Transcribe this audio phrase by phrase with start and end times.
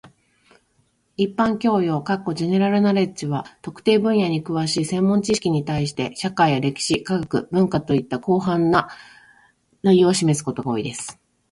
[1.21, 1.89] 一般教養
[2.39, 8.87] （general knowledge） は、特定分野に詳しい専門知識に対して、社会や歴史、科学、文化といった広範な
[9.83, 11.19] 内容を指すことが多いです。